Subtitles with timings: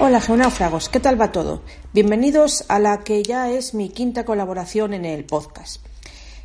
[0.00, 1.60] Hola geonáufragos, ¿qué tal va todo?
[1.92, 5.84] Bienvenidos a la que ya es mi quinta colaboración en el podcast.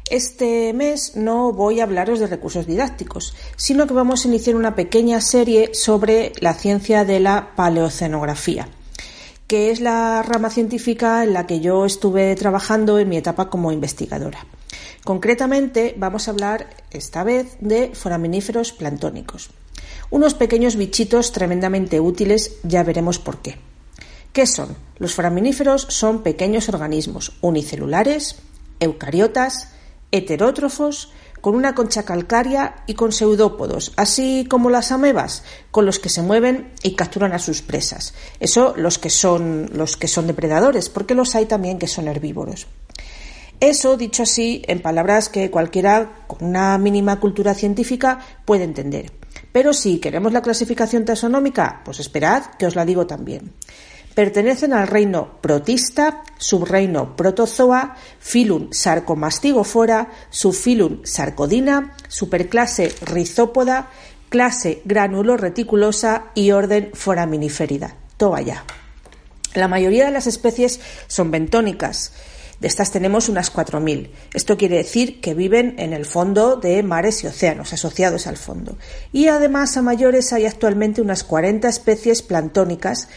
[0.10, 4.74] Este mes no voy a hablaros de recursos didácticos, sino que vamos a iniciar una
[4.74, 8.70] pequeña serie sobre la ciencia de la paleocenografía,
[9.46, 13.72] que es la rama científica en la que yo estuve trabajando en mi etapa como
[13.72, 14.48] investigadora.
[15.04, 19.52] Concretamente vamos a hablar esta vez de foraminíferos planctónicos.
[20.14, 23.58] Unos pequeños bichitos tremendamente útiles, ya veremos por qué.
[24.32, 24.78] ¿Qué son?
[25.00, 28.36] Los foraminíferos son pequeños organismos unicelulares,
[28.80, 29.70] eucariotas,
[30.12, 31.12] heterótrofos,
[31.42, 36.22] con una concha calcárea y con pseudópodos, así como las amebas, con los que se
[36.22, 38.14] mueven y capturan a sus presas.
[38.40, 42.68] Eso los que son los que son depredadores, porque los hay también que son herbívoros.
[43.60, 49.23] Eso, dicho así, en palabras que cualquiera con una mínima cultura científica puede entender.
[49.54, 53.54] Pero si queremos la clasificación taxonómica, pues esperad que os la digo también.
[54.16, 63.90] Pertenecen al reino protista, subreino protozoa, filum sarcomastigofora, subfilum sarcodina, superclase rizópoda,
[64.30, 67.96] clase granuloreticulosa y orden foraminiferida.
[68.18, 68.66] Todo allá.
[69.54, 72.12] La mayoría de las especies son bentónicas
[72.64, 74.08] de estas tenemos unas 4.000.
[74.34, 78.78] Esto quiere decir que viven en el fondo de mares y océanos, asociados al fondo.
[79.12, 83.10] Y además a mayores hay actualmente unas 40 especies planctónicas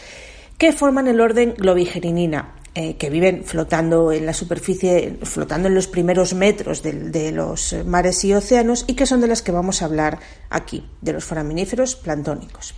[0.57, 5.87] que forman el orden Globigerinina, eh, que viven flotando en la superficie, flotando en los
[5.87, 9.81] primeros metros de, de, los mares y océanos y que son de las que vamos
[9.81, 10.19] a hablar
[10.49, 12.73] aquí, de los foraminíferos planctónicos.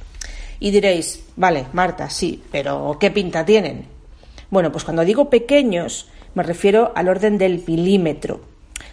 [0.60, 3.88] Y diréis, vale, Marta, sí, pero ¿qué pinta tienen?
[4.52, 8.42] Bueno, pues cuando digo pequeños, me refiero al orden del milímetro.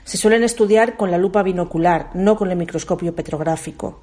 [0.05, 4.01] Se suelen estudiar con la lupa binocular, no con el microscopio petrográfico.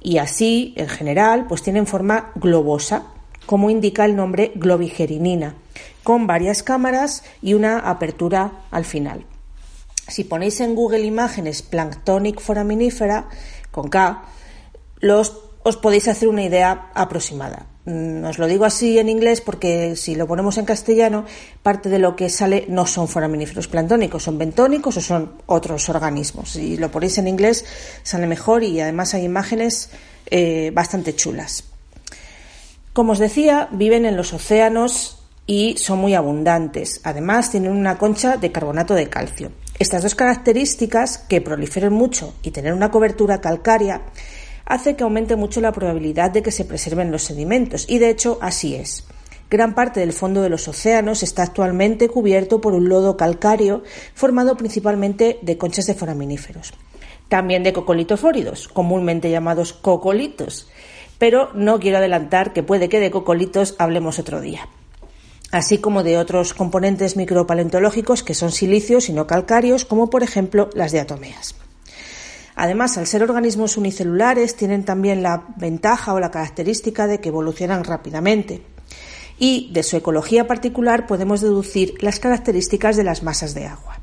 [0.00, 3.06] Y así, en general, pues tienen forma globosa,
[3.46, 5.54] como indica el nombre globigerinina,
[6.02, 9.24] con varias cámaras y una apertura al final.
[10.08, 13.28] Si ponéis en Google Imágenes Planktonic foraminífera,
[13.70, 14.24] con K,
[15.00, 17.66] los, os podéis hacer una idea aproximada.
[17.86, 21.24] Mm, os lo digo así en inglés porque si lo ponemos en castellano,
[21.62, 26.50] parte de lo que sale no son foraminíferos planctónicos, son bentónicos o son otros organismos.
[26.52, 27.64] Si lo ponéis en inglés
[28.02, 29.90] sale mejor y además hay imágenes
[30.30, 31.64] eh, bastante chulas.
[32.92, 37.00] Como os decía, viven en los océanos y son muy abundantes.
[37.04, 39.50] Además, tienen una concha de carbonato de calcio.
[39.78, 44.02] Estas dos características, que proliferen mucho y tener una cobertura calcárea,
[44.66, 48.38] hace que aumente mucho la probabilidad de que se preserven los sedimentos, y de hecho
[48.40, 49.04] así es.
[49.50, 53.82] Gran parte del fondo de los océanos está actualmente cubierto por un lodo calcáreo
[54.14, 56.72] formado principalmente de conchas de foraminíferos.
[57.28, 60.68] También de cocolitofóridos, comúnmente llamados cocolitos,
[61.18, 64.68] pero no quiero adelantar que puede que de cocolitos hablemos otro día.
[65.52, 70.68] Así como de otros componentes micropaleontológicos que son silicios y no calcáreos, como por ejemplo
[70.74, 71.54] las diatomeas.
[72.56, 77.84] Además, al ser organismos unicelulares, tienen también la ventaja o la característica de que evolucionan
[77.84, 78.62] rápidamente.
[79.38, 84.00] Y de su ecología particular podemos deducir las características de las masas de agua.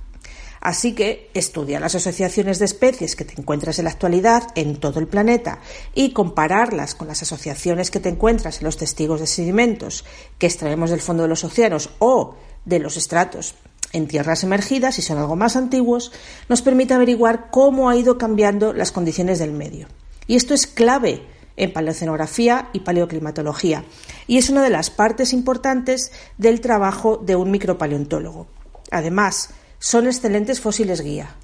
[0.59, 5.00] Así que estudia las asociaciones de especies que te encuentras en la actualidad en todo
[5.00, 5.59] el planeta
[5.95, 10.06] y compararlas con las asociaciones que te encuentras en los testigos de sedimentos
[10.38, 12.35] que extraemos del fondo de los océanos o
[12.66, 13.56] de los estratos
[13.94, 16.11] en tierras emergidas, y son algo más antiguos,
[16.49, 19.88] nos permite averiguar cómo ha ido cambiando las condiciones del medio.
[20.28, 21.23] Y esto es clave
[21.58, 23.84] en paleocenografía y paleoclimatología,
[24.28, 28.47] y es una de las partes importantes del trabajo de un micropaleontólogo.
[28.91, 29.49] Además,
[29.79, 31.35] son excelentes fósiles guía,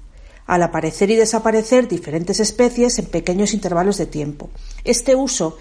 [0.46, 4.48] al aparecer y desaparecer diferentes especies en pequeños intervalos de tiempo.
[4.84, 5.58] Este uso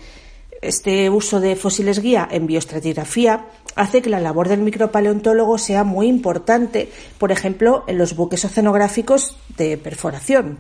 [0.62, 3.46] este uso de fósiles guía en bioestratigrafía
[3.78, 9.38] hace que la labor del micropaleontólogo sea muy importante, por ejemplo, en los buques oceanográficos
[9.58, 10.60] de perforación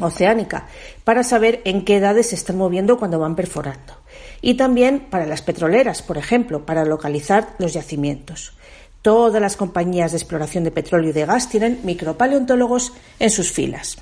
[0.00, 0.66] oceánica,
[1.04, 3.94] para saber en qué edades se están moviendo cuando van perforando.
[4.40, 8.54] Y también para las petroleras, por ejemplo, para localizar los yacimientos.
[9.02, 13.98] Todas las compañías de exploración de petróleo y de gas tienen micropaleontólogos en sus filas.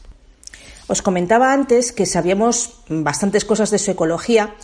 [0.86, 4.54] Os comentaba antes que sabíamos bastantes cosas de su ecología.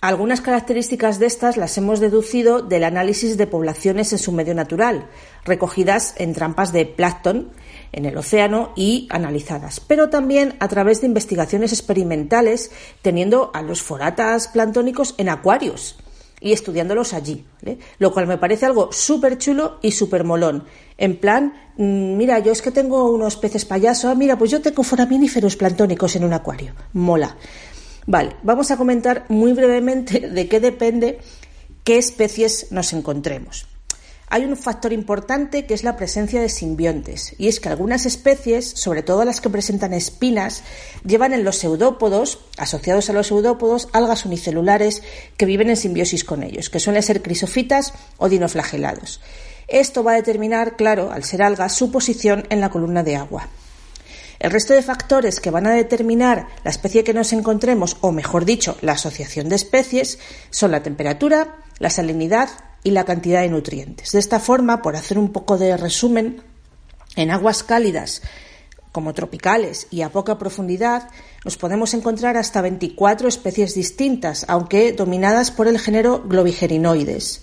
[0.00, 5.08] Algunas características de estas las hemos deducido del análisis de poblaciones en su medio natural,
[5.44, 7.50] recogidas en trampas de plancton
[7.92, 12.70] en el océano y analizadas, pero también a través de investigaciones experimentales
[13.00, 15.96] teniendo a los foratas planctónicos en acuarios
[16.40, 17.46] y estudiándolos allí,
[17.98, 20.64] lo cual me parece algo súper chulo y súper molón.
[20.98, 24.60] En plan, mm, mira, yo es que tengo unos peces payaso, ah, mira, pues yo
[24.60, 27.36] tengo foraminíferos planctónicos en un acuario, mola.
[28.06, 31.18] Vale, vamos a comentar muy brevemente de qué depende
[31.84, 33.66] qué especies nos encontremos.
[34.28, 38.68] Hay un factor importante que es la presencia de simbiontes, y es que algunas especies,
[38.70, 40.64] sobre todo las que presentan espinas,
[41.04, 45.04] llevan en los pseudópodos, asociados a los pseudópodos, algas unicelulares
[45.36, 49.20] que viven en simbiosis con ellos, que suelen ser crisofitas o dinoflagelados.
[49.68, 53.48] Esto va a determinar, claro, al ser algas, su posición en la columna de agua.
[54.38, 58.44] El resto de factores que van a determinar la especie que nos encontremos, o mejor
[58.44, 60.18] dicho, la asociación de especies,
[60.50, 62.48] son la temperatura, la salinidad,
[62.86, 64.12] y la cantidad de nutrientes.
[64.12, 66.40] De esta forma, por hacer un poco de resumen,
[67.16, 68.22] en aguas cálidas
[68.92, 71.08] como tropicales y a poca profundidad,
[71.44, 77.42] nos podemos encontrar hasta 24 especies distintas, aunque dominadas por el género Globigerinoides.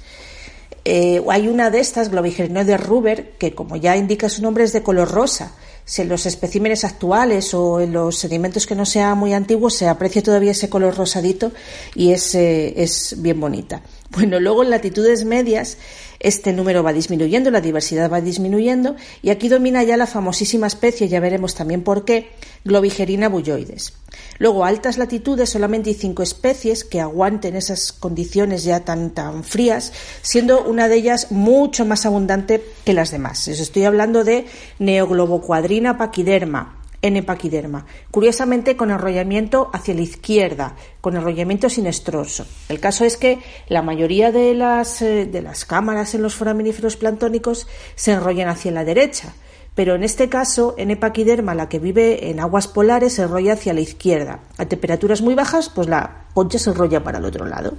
[0.85, 4.81] Eh, hay una de estas, Globigerinoides ruber, que como ya indica su nombre es de
[4.81, 5.51] color rosa.
[5.85, 9.87] Si en los especímenes actuales o en los sedimentos que no sean muy antiguos se
[9.87, 11.51] aprecia todavía ese color rosadito
[11.95, 13.81] y es, es bien bonita.
[14.15, 15.77] Bueno, luego en latitudes medias
[16.19, 21.07] este número va disminuyendo, la diversidad va disminuyendo y aquí domina ya la famosísima especie,
[21.09, 22.29] ya veremos también por qué,
[22.63, 23.93] Globigerina bulloides.
[24.37, 29.43] Luego, a altas latitudes solamente hay cinco especies que aguanten esas condiciones ya tan, tan
[29.43, 33.47] frías, siendo una de ellas mucho más abundante que las demás.
[33.47, 34.45] Estoy hablando de
[34.77, 42.45] Neoglobocuadrina paquiderma, N-paquiderma, curiosamente con enrollamiento hacia la izquierda, con enrollamiento sinestroso.
[42.69, 46.95] El caso es que la mayoría de las, eh, de las cámaras en los foraminíferos
[46.95, 49.33] planctónicos se enrollan hacia la derecha,
[49.75, 53.81] pero en este caso, N-paquiderma, la que vive en aguas polares, se enrolla hacia la
[53.81, 54.39] izquierda.
[54.57, 57.73] A temperaturas muy bajas, pues la concha se enrolla para el otro lado.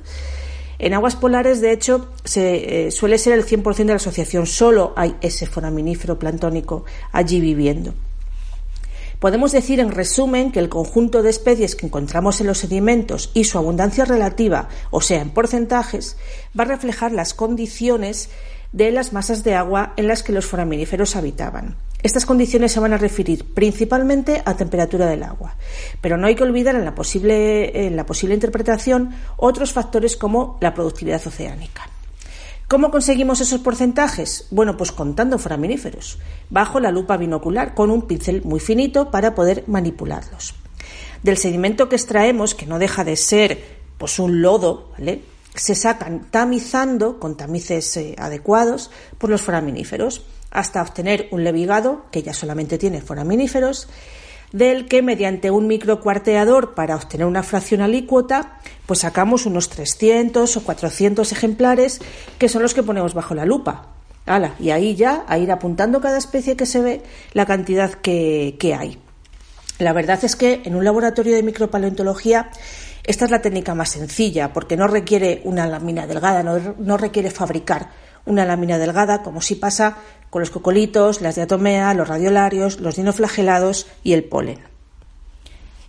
[0.79, 4.45] En aguas polares, de hecho, se, eh, suele ser el 100% de la asociación.
[4.47, 7.95] Solo hay ese foraminífero planctónico allí viviendo.
[9.25, 13.45] Podemos decir, en resumen, que el conjunto de especies que encontramos en los sedimentos y
[13.45, 16.19] su abundancia relativa, o sea, en porcentajes,
[16.55, 18.29] va a reflejar las condiciones
[18.73, 21.75] de las masas de agua en las que los foraminíferos habitaban.
[22.03, 25.57] Estas condiciones se van a referir principalmente a temperatura del agua,
[26.03, 30.59] pero no hay que olvidar en la posible, en la posible interpretación otros factores como
[30.61, 31.94] la productividad oceánica.
[32.69, 34.47] ¿Cómo conseguimos esos porcentajes?
[34.51, 36.19] Bueno, pues contando foraminíferos,
[36.49, 40.55] bajo la lupa binocular, con un pincel muy finito para poder manipularlos.
[41.23, 45.23] Del sedimento que extraemos, que no deja de ser pues un lodo, ¿vale?
[45.55, 52.23] se sacan tamizando con tamices eh, adecuados por los foraminíferos hasta obtener un levigado que
[52.23, 53.89] ya solamente tiene foraminíferos
[54.55, 60.63] del que mediante un microcuarteador para obtener una fracción alícuota, pues sacamos unos 300 o
[60.63, 62.01] 400 ejemplares
[62.39, 63.89] que son los que ponemos bajo la lupa.
[64.61, 67.03] y ahí ya, a ir apuntando cada especie que se ve,
[67.33, 68.97] la cantidad que, hay.
[69.81, 72.49] La verdad es que en un laboratorio de micropaleontología
[73.05, 77.31] esta es la técnica más sencilla porque no requiere una lámina delgada, no, no requiere
[77.31, 77.91] fabricar
[78.25, 79.99] una lámina delgada, como si pasa
[80.31, 84.59] con los cocolitos, las diatomea, los radiolarios, los dinoflagelados y el polen.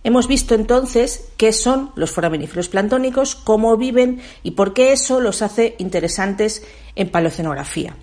[0.04, 5.42] Hemos visto entonces qué son los foraminíferos planctónicos, cómo viven y por qué eso los
[5.42, 6.62] hace interesantes
[6.94, 7.96] en paleocenografía.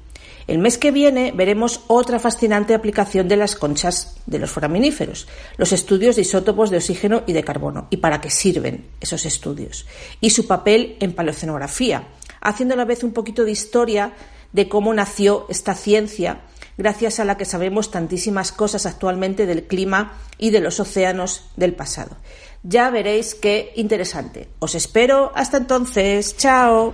[0.47, 5.71] El mes que viene veremos otra fascinante aplicación de las conchas de los foraminíferos, los
[5.71, 9.85] estudios de isótopos de oxígeno y de carbono, y para qué sirven esos estudios,
[10.19, 12.07] y su papel en paleocenografía,
[12.41, 14.13] haciendo a la vez un poquito de historia
[14.51, 16.41] de cómo nació esta ciencia,
[16.77, 21.73] gracias a la que sabemos tantísimas cosas actualmente del clima y de los océanos del
[21.73, 22.17] pasado.
[22.63, 24.49] Ya veréis qué interesante.
[24.59, 26.37] Os espero hasta entonces.
[26.37, 26.93] Chao.